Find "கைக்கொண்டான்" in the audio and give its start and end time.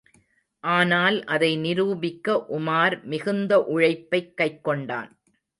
4.37-5.11